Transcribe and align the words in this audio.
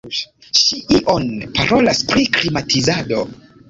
Ŝi 0.61 0.79
ion 0.95 1.29
parolas 1.61 2.05
pri 2.11 2.29
klimatizado. 2.41 3.27